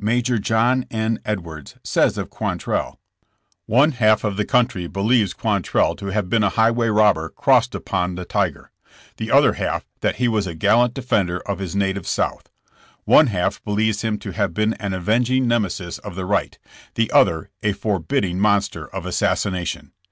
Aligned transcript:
Major 0.00 0.40
John 0.40 0.86
N. 0.90 1.20
Edwards 1.24 1.76
says 1.84 2.18
of 2.18 2.30
Quantrell: 2.30 2.98
*' 3.36 3.40
One 3.66 3.92
half 3.92 4.24
of 4.24 4.36
the 4.36 4.44
country 4.44 4.88
believes 4.88 5.32
Quantrell 5.32 5.94
to 5.94 6.06
have 6.06 6.28
been 6.28 6.42
a 6.42 6.48
highway 6.48 6.88
robber 6.88 7.28
crossed 7.28 7.76
upon 7.76 8.16
the 8.16 8.24
tiger; 8.24 8.72
the 9.18 9.30
other 9.30 9.52
half 9.52 9.84
that 10.00 10.16
he 10.16 10.26
was 10.26 10.46
the 10.46 10.54
gallant 10.56 10.94
defender 10.94 11.36
of 11.42 11.58
26 11.58 11.58
JESSE 11.58 11.58
JAMES. 11.58 11.72
his 11.72 11.76
native 11.76 12.06
South; 12.08 12.48
one 13.04 13.26
half 13.28 13.62
believes 13.62 14.02
him 14.02 14.18
to 14.18 14.32
have 14.32 14.52
been 14.52 14.74
an 14.74 14.94
avenging 14.94 15.46
nemesis 15.46 15.98
of 15.98 16.16
the 16.16 16.26
right; 16.26 16.58
the 16.96 17.08
other 17.12 17.48
a 17.62 17.72
forbidding 17.72 18.40
monster 18.40 18.88
of 18.88 19.06
assassination. 19.06 19.92